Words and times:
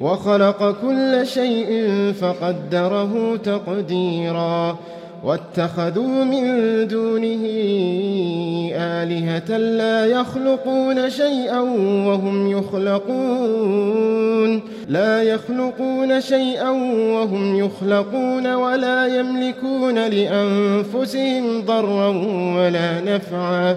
وخلق 0.00 0.76
كل 0.82 1.26
شيء 1.26 1.92
فقدره 2.20 3.36
تقديرا 3.36 4.76
واتخذوا 5.24 6.24
من 6.24 6.44
دونه 6.88 7.44
آلهة 8.74 9.56
لا 9.56 10.06
يخلقون 10.06 11.10
شيئا 11.10 11.60
وهم 12.06 12.50
يخلقون. 12.50 13.88
لا 14.88 15.22
يخلقون 15.22 16.20
شيئا 16.20 16.70
وهم 17.14 17.58
يخلقون 17.58 18.54
ولا 18.54 19.06
يملكون 19.06 19.98
لأنفسهم 20.08 21.62
ضرا 21.66 22.08
ولا 22.58 23.00
نفعا. 23.00 23.76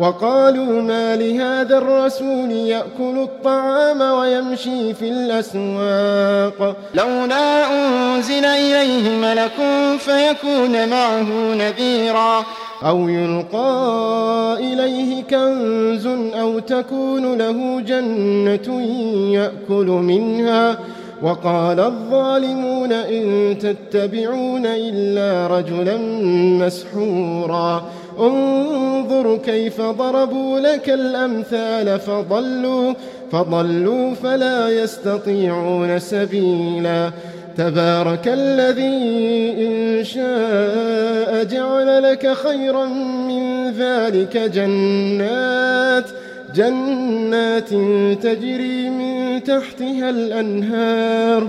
وقالوا 0.00 0.82
ما 0.82 1.16
لهذا 1.16 1.78
الرسول 1.78 2.50
يأكل 2.50 3.18
الطعام 3.22 4.00
ويمشي 4.00 4.94
في 4.94 5.08
الأسواق. 5.08 6.76
لولا 6.94 7.66
أنزل 7.72 8.44
إليه 8.44 9.08
ملك 9.10 9.56
فيكون 9.98 10.88
معه 10.88 11.54
نذيرا. 11.54 12.44
أو 12.86 13.08
يلقى 13.08 14.56
إليه 14.60 15.22
كنز 15.22 16.06
أو 16.40 16.58
تكون 16.58 17.38
له 17.38 17.80
جنة 17.80 18.82
يأكل 19.32 19.86
منها. 19.86 20.78
وقال 21.22 21.80
الظالمون 21.80 22.92
إن 22.92 23.56
تتبعون 23.58 24.66
إلا 24.66 25.56
رجلا 25.56 25.96
مسحورا. 26.66 27.84
انظر 28.20 29.36
كيف 29.36 29.80
ضربوا 29.80 30.60
لك 30.60 30.90
الأمثال 30.90 32.00
فضلوا 32.00 32.94
فضلوا 33.32 34.14
فلا 34.14 34.68
يستطيعون 34.68 35.98
سبيلا. 35.98 37.10
تبارك 37.56 38.28
الذي 38.28 39.52
إن 39.66 40.04
شاء 40.04 41.44
جعل 41.44 42.02
لك 42.02 42.32
خيرا 42.32 42.86
من 43.30 43.70
ذلك 43.70 44.36
جنات 44.36 46.04
جنات 46.54 47.68
تجري 48.22 48.90
من 48.90 49.42
تحتها 49.44 50.10
الأنهار. 50.10 51.48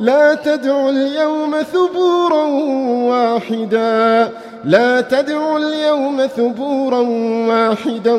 لا 0.00 0.34
تدعوا 0.34 0.90
اليوم 0.90 1.62
ثبورا 1.62 2.44
واحدا. 3.10 4.28
لا 4.64 5.00
تدعوا 5.00 5.58
اليوم 5.58 6.26
ثبورا 6.26 7.00
واحدا 7.48 8.12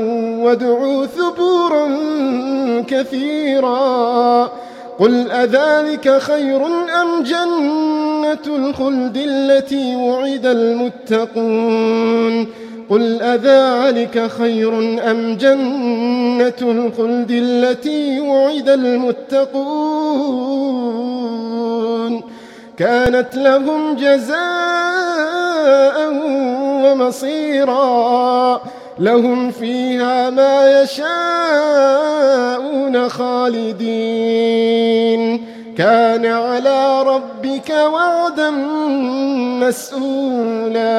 وادعوا 0.44 1.06
ثبورا 1.06 1.88
كثيرا. 2.88 4.50
قل 5.00 5.32
أذلك 5.32 6.18
خير 6.18 6.66
أم 7.02 7.24
جنة 7.24 8.46
الخلد 8.48 9.18
التي 9.18 9.96
وعد 9.96 10.46
المتقون؟ 10.46 12.48
قل 12.90 13.22
أذلك 13.22 14.28
خير 14.38 14.80
أم 15.12 15.38
جنة 15.38 16.54
الخلد 16.62 17.32
التي 17.32 18.20
وعد 18.20 18.70
المتقون؟ 18.70 20.32
كانت 22.82 23.36
لهم 23.36 23.96
جزاء 23.96 24.38
ومصيرا 26.86 28.62
لهم 29.00 29.52
فيها 29.52 30.30
ما 30.30 30.82
يشاءون 30.82 31.10
خالدين. 33.10 34.62
كان 35.78 36.26
على 36.26 37.04
ربك 37.04 37.70
وعدا 37.70 38.50
مسؤولا. 39.62 40.92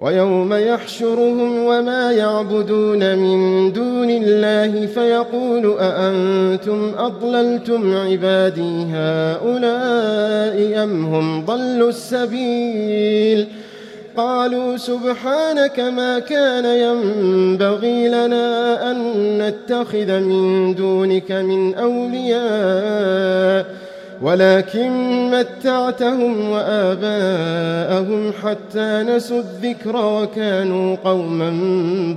ويوم 0.00 0.54
يحشرهم 0.54 1.64
وما 1.64 2.12
يعبدون 2.12 3.18
من 3.18 3.72
دون 3.72 3.91
الله 4.16 4.86
فيقول 4.86 5.76
أأنتم 5.80 6.92
أضللتم 6.98 7.96
عبادي 7.96 8.86
هؤلاء 8.92 10.84
أم 10.84 11.04
هم 11.04 11.44
ضلوا 11.44 11.88
السبيل؟ 11.88 13.46
قالوا 14.16 14.76
سبحانك 14.76 15.80
ما 15.80 16.18
كان 16.18 16.64
ينبغي 16.64 18.08
لنا 18.08 18.90
أن 18.90 18.98
نتخذ 19.38 20.20
من 20.20 20.74
دونك 20.74 21.32
من 21.32 21.74
أولياء 21.74 23.66
ولكن 24.22 24.90
متعتهم 25.30 26.50
وآباءهم 26.50 28.32
حتى 28.42 29.04
نسوا 29.08 29.38
الذكر 29.38 29.96
وكانوا 29.96 30.96
قوما 31.04 31.50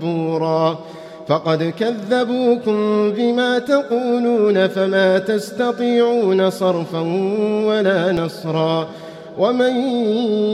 بورا. 0.01 0.79
فقد 1.27 1.73
كذبوكم 1.79 3.11
بما 3.11 3.59
تقولون 3.59 4.67
فما 4.67 5.19
تستطيعون 5.19 6.49
صرفا 6.49 6.99
ولا 7.65 8.11
نصرا 8.11 8.87
ومن 9.39 9.75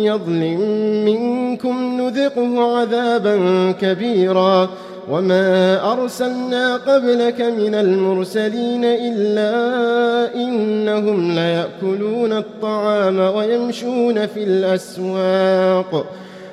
يظلم 0.04 0.60
منكم 1.06 2.02
نذقه 2.02 2.78
عذابا 2.78 3.36
كبيرا 3.72 4.70
وما 5.10 5.92
أرسلنا 5.94 6.76
قبلك 6.76 7.42
من 7.42 7.76
المرسلين 7.76 8.86
إلا 8.86 10.36
إنهم 10.36 11.32
ليأكلون 11.32 12.34
الطعام 12.34 13.20
ويمشون 13.20 14.28
في 14.28 14.44
الأسواق 14.44 16.06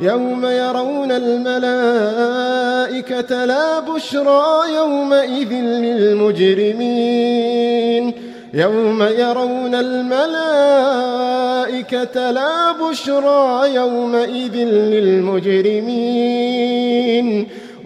يوم 0.00 0.46
يرون 0.46 1.12
الملائكة 1.12 1.44
لا 3.44 3.78
بشرى 3.80 4.74
يومئذ 4.76 5.52
للمجرمين. 5.52 6.88
يوم 8.54 9.02
يرون 9.02 9.74
الملائكة 9.74 10.60
لا 12.30 12.72
بشرى 12.72 13.74
يومئذ 13.74 14.56
للمجرمين. 14.64 15.88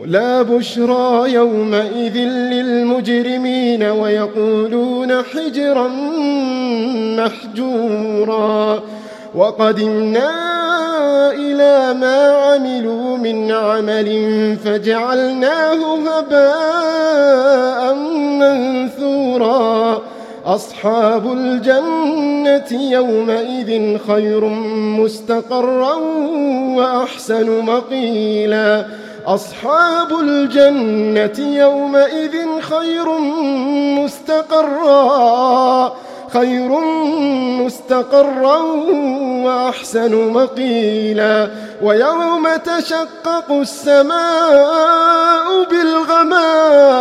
لا 0.07 0.43
بشرى 0.43 1.33
يومئذ 1.33 2.17
للمجرمين 2.17 3.83
ويقولون 3.83 5.23
حجرا 5.23 5.89
محجورا. 7.17 8.83
وقدمنا 9.35 10.62
إلى 11.33 11.95
ما 12.01 12.19
عملوا 12.31 13.17
من 13.17 13.53
عمل 13.53 14.09
فجعلناه 14.65 15.99
هباء 16.09 17.95
منثورا. 18.41 20.03
أصحاب 20.47 21.33
الجنة 21.33 22.93
يومئذ 22.93 23.99
خير 24.09 24.45
مستقرا 25.01 25.95
وأحسن 26.77 27.65
مقيلا. 27.65 28.87
أصحاب 29.27 30.21
الجنة 30.21 31.39
يومئذ 31.57 32.61
خير 32.61 33.19
مستقرا. 33.99 35.42
خير 36.33 36.81
مستقرا 37.65 38.57
وأحسن 39.45 40.33
مقيلا 40.33 41.51
ويوم 41.83 42.49
تشقق 42.57 43.51
السماء 43.51 45.45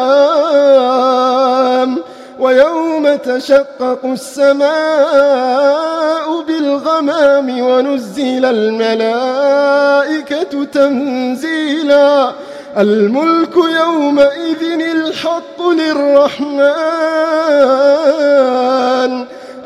بالغمام 0.02 1.98
ويوم 2.40 3.16
تشقق 3.16 4.00
السماء 4.06 4.72
بالغمام 6.48 7.62
ونزل 7.62 8.46
الملائكة 8.46 9.64
تنزيلا 10.64 12.32
الملك 12.78 13.56
يومئذ 13.56 14.82
الحق 14.82 15.70
للرحمن. 15.70 16.62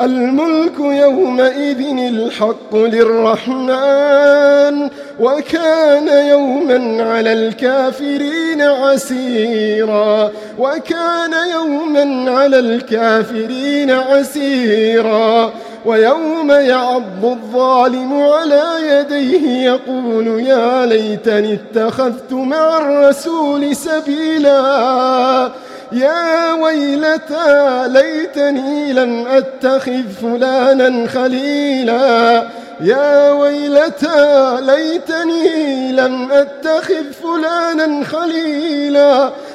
الملك 0.01 0.79
يومئذ 0.79 1.97
الحق 1.97 2.75
للرحمن. 2.75 4.89
وكان 5.19 6.27
يوما 6.27 7.03
على 7.03 7.33
الكافرين 7.33 8.61
عسيرا. 8.61 10.31
وكان 10.59 11.31
يوما 11.53 12.31
على 12.31 12.59
الكافرين 12.59 13.91
عسيرا. 13.91 15.53
ويوم 15.85 16.51
يعض 16.51 17.25
الظالم 17.25 18.13
على 18.13 18.63
يديه 18.81 19.65
يقول 19.65 20.27
يا 20.27 20.85
ليتني 20.85 21.53
اتخذت 21.53 22.33
مع 22.33 22.77
الرسول 22.77 23.75
سبيلا. 23.75 25.51
يا 25.91 26.53
ويلتى 26.53 27.87
ليتني 27.87 28.93
لم 28.93 29.27
أتخذ 29.27 30.03
فلانا 30.21 31.07
خليلا. 31.07 32.43
يا 32.81 33.31
ويلتى 33.31 34.57
ليتني 34.61 35.91
لم 35.91 36.31
أتخذ 36.31 37.11
فلانا 37.23 38.03
خليلا. 38.05 39.31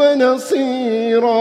ونصيرا. 0.00 1.36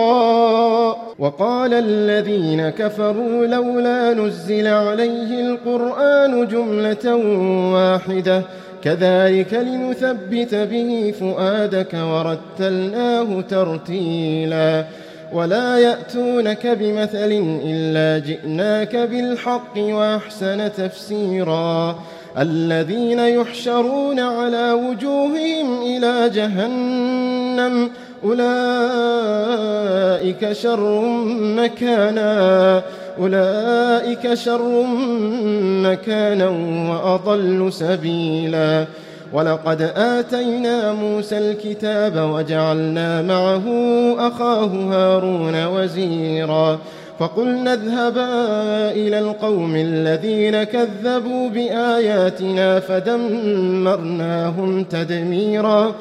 وقال 1.19 1.73
الذين 1.73 2.69
كفروا 2.69 3.45
لولا 3.45 4.13
نزل 4.13 4.67
عليه 4.67 5.41
القرآن 5.41 6.47
جملة 6.47 7.15
واحدة. 7.73 8.41
كذلك 8.83 9.53
لنثبت 9.53 10.55
به 10.55 11.13
فؤادك 11.19 11.93
ورتلناه 11.93 13.41
ترتيلا. 13.41 14.85
ولا 15.33 15.77
يأتونك 15.77 16.67
بمثل 16.67 17.59
إلا 17.65 18.25
جئناك 18.25 18.95
بالحق 18.95 19.77
وأحسن 19.77 20.71
تفسيرا. 20.77 21.95
الذين 22.37 23.19
يحشرون 23.19 24.19
على 24.19 24.71
وجوههم 24.71 25.81
إلى 25.81 26.29
جهنم 26.29 27.89
أولئك 28.25 28.41
شر 30.51 31.01
مكانا 31.57 32.81
أولئك 33.19 34.33
شر 34.33 34.85
مكانا 35.83 36.49
وأضل 36.89 37.73
سبيلا. 37.73 38.85
ولقد 39.33 39.81
آتينا 39.95 40.93
موسى 40.93 41.37
الكتاب 41.37 42.29
وجعلنا 42.33 43.21
معه 43.21 43.63
أخاه 44.27 44.65
هارون 44.65 45.65
وزيرا. 45.65 46.79
فقلنا 47.19 47.73
اذهبا 47.73 48.29
إلى 48.91 49.19
القوم 49.19 49.75
الذين 49.75 50.63
كذبوا 50.63 51.49
بآياتنا 51.49 52.79
فدمرناهم 52.79 54.83
تدميرا. 54.83 55.91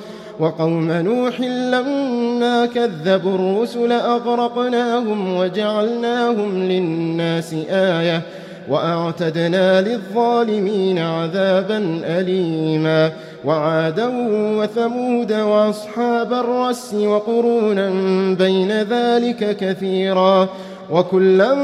وقوم 0.40 0.92
نوح 0.92 1.40
لما 1.40 2.66
كذبوا 2.66 3.34
الرسل 3.34 3.92
أغرقناهم 3.92 5.36
وجعلناهم 5.36 6.62
للناس 6.62 7.54
آية 7.70 8.22
وأعتدنا 8.68 9.80
للظالمين 9.80 10.98
عذابا 10.98 12.00
أليما 12.04 13.12
وعادا 13.44 14.10
وثمود 14.58 15.32
وأصحاب 15.32 16.32
الرس 16.32 16.94
وقرونا 16.94 17.90
بين 18.34 18.72
ذلك 18.72 19.56
كثيرا 19.56 20.48
وكلا 20.90 21.54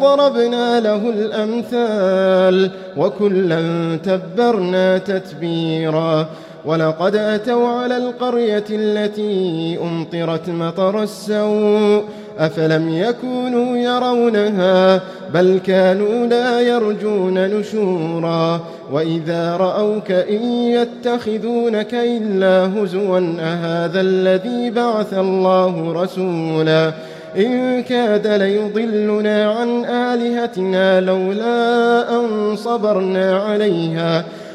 ضربنا 0.00 0.80
له 0.80 1.10
الأمثال 1.10 2.70
وكلا 2.96 3.98
تبرنا 4.04 4.98
تتبيرا 4.98 6.28
ولقد 6.64 7.16
أتوا 7.16 7.68
على 7.68 7.96
القرية 7.96 8.64
التي 8.70 9.78
أمطرت 9.82 10.50
مطر 10.50 11.02
السوء 11.02 12.04
أفلم 12.38 12.88
يكونوا 12.88 13.76
يرونها 13.76 15.00
بل 15.34 15.60
كانوا 15.66 16.26
لا 16.26 16.60
يرجون 16.60 17.46
نشورا 17.46 18.60
وإذا 18.92 19.56
رأوك 19.56 20.10
إن 20.10 20.42
يتخذونك 20.52 21.94
إلا 21.94 22.66
هزوا 22.66 23.36
أهذا 23.40 24.00
الذي 24.00 24.70
بعث 24.70 25.14
الله 25.14 26.02
رسولا 26.02 26.92
إن 27.36 27.82
كاد 27.82 28.26
ليضلنا 28.26 29.50
عن 29.50 29.84
آلهتنا 29.84 31.00
لولا 31.00 32.16
أن 32.16 32.56
صبرنا 32.56 33.36
عليها 33.36 34.24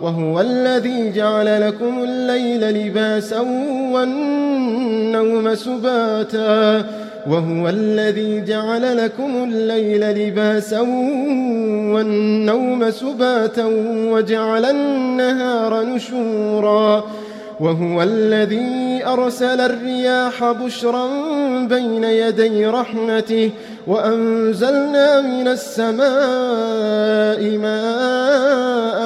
وهو 0.00 0.40
الذي 0.40 1.12
جعل 1.12 1.68
لكم 1.68 2.02
الليل 2.02 2.86
لباسا 2.86 3.40
والنوم 3.92 5.54
سباتا. 5.54 6.84
وهو 7.26 7.68
الذي 7.68 8.40
جعل 8.40 8.96
لكم 8.96 9.44
الليل 9.44 10.00
لباسا 10.00 10.80
والنوم 11.94 12.90
سباتا 12.90 13.64
وجعل 14.12 14.64
النهار 14.64 15.84
نشورا. 15.84 17.04
وهو 17.60 18.02
الذي 18.02 18.95
أرسل 19.06 19.60
الرياح 19.60 20.52
بشرا 20.52 21.08
بين 21.66 22.04
يدي 22.04 22.66
رحمته 22.66 23.50
وأنزلنا 23.86 25.20
من 25.20 25.48
السماء 25.48 25.98
ماء 27.58 28.96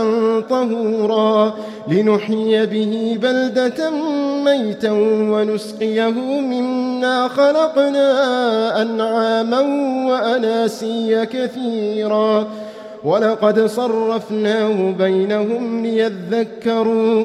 طهورا 0.41 1.55
لنحيي 1.89 2.67
به 2.67 3.19
بلدة 3.23 3.91
ميتا 4.45 4.91
ونسقيه 5.33 6.41
مما 6.41 7.29
خلقنا 7.29 8.83
أنعاما 8.83 9.61
وأناسيا 10.11 11.25
كثيرا. 11.25 12.47
ولقد 13.05 13.67
صرفناه 13.67 14.95
بينهم 14.99 15.87
ليذكروا 15.87 17.25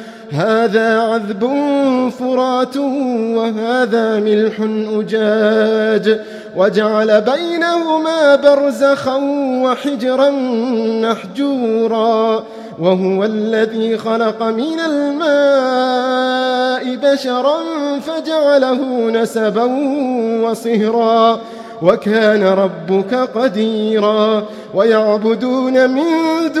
هذا 0.31 0.99
عذب 0.99 1.49
فرات 2.19 2.77
وهذا 3.37 4.19
ملح 4.19 4.53
أجاج 4.99 6.19
وجعل 6.57 7.21
بينهما 7.21 8.35
برزخا 8.35 9.19
وحجرا 9.63 10.29
محجورا 11.01 12.43
وهو 12.79 13.23
الذي 13.23 13.97
خلق 13.97 14.43
من 14.43 14.79
الماء 14.79 16.21
بشرا 16.95 17.57
فجعله 17.99 19.09
نسبا 19.09 19.63
وصهرا 20.43 21.39
وكان 21.81 22.43
ربك 22.43 23.13
قديرا 23.13 24.43
ويعبدون 24.73 25.89
من 25.89 26.05
دون 26.55 26.60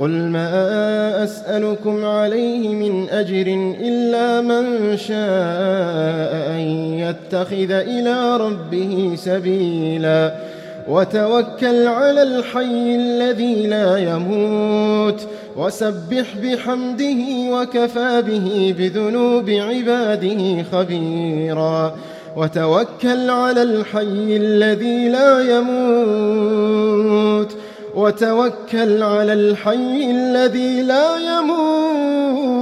قل 0.00 0.10
ما 0.10 1.24
أسألكم 1.24 2.04
عليه 2.04 2.68
من 2.68 3.08
أجر 3.08 3.74
إلا 3.80 4.40
من 4.40 4.96
شاء 4.96 6.50
أن 6.50 6.60
يتخذ 6.98 7.70
إلى 7.70 8.36
ربه 8.36 9.12
سبيلا. 9.16 10.34
وتوكل 10.88 11.86
على 11.86 12.22
الحي 12.22 12.96
الذي 12.96 13.66
لا 13.66 13.96
يموت. 13.96 15.26
وسبح 15.56 16.36
بحمده 16.42 17.50
وكفى 17.50 18.22
به 18.22 18.74
بذنوب 18.78 19.50
عباده 19.50 20.62
خبيرا. 20.72 21.96
وتوكل 22.36 23.30
على 23.30 23.62
الحي 23.62 24.36
الذي 24.36 25.08
لا 25.08 25.58
يموت. 25.58 27.57
وتوكل 27.98 29.02
على 29.02 29.32
الحي 29.32 30.10
الذي 30.10 30.82
لا 30.82 31.16
يموت. 31.16 32.58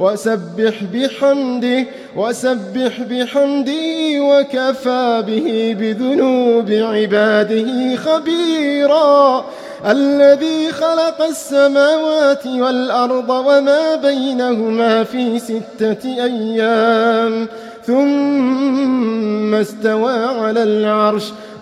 وسبح 0.00 0.82
بحمده 0.94 1.86
وسبح 2.16 3.00
بحمده 3.10 4.20
وكفى 4.20 5.22
به 5.26 5.76
بذنوب 5.80 6.70
عباده 6.70 7.96
خبيرا. 7.96 9.44
الذي 9.86 10.72
خلق 10.72 11.22
السماوات 11.22 12.46
والأرض 12.46 13.30
وما 13.30 13.94
بينهما 13.94 15.04
في 15.04 15.38
ستة 15.38 16.24
أيام. 16.24 17.48
ثم 17.86 19.54
استوى 19.54 20.24
على 20.24 20.62
العرش 20.62 21.32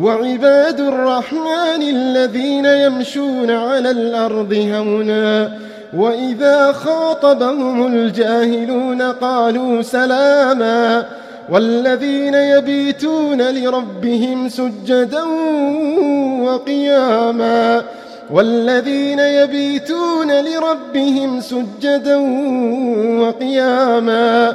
وعباد 0.00 0.80
الرحمن 0.80 1.82
الذين 1.82 2.66
يمشون 2.66 3.50
على 3.50 3.90
الأرض 3.90 4.52
هونا 4.52 5.52
وإذا 5.96 6.72
خاطبهم 6.72 7.86
الجاهلون 7.86 9.02
قالوا 9.02 9.82
سلاما 9.82 11.04
والذين 11.50 12.34
يبيتون 12.34 13.42
لربهم 13.42 14.48
سجدا 14.48 15.24
وقياما 16.42 17.82
والذين 18.30 19.18
يبيتون 19.18 20.32
لربهم 20.32 21.40
سجدا 21.40 22.16
وقياما 23.20 24.54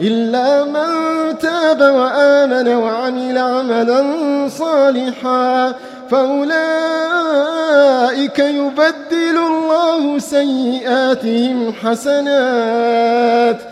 إلا 0.00 0.64
من 0.64 1.38
تاب 1.38 1.80
وآمن 1.80 2.68
وعمل 2.68 3.38
عملا 3.38 4.04
صالحا 4.48 5.74
فأولئك 6.10 6.78
يبدل 8.38 9.38
الله 9.38 10.18
سيئاتهم 10.18 11.72
حسنات 11.82 13.71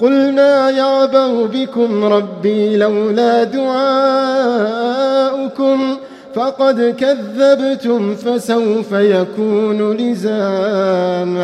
قل 0.00 0.32
ما 0.32 0.70
يعبأ 0.70 1.46
بكم 1.46 2.04
ربي 2.04 2.76
لولا 2.76 3.44
دعاؤكم. 3.44 4.50
فقد 6.34 6.94
كذبتم 6.98 8.14
فسوف 8.14 8.92
يكون 8.92 9.92
لزاما. 9.92 11.40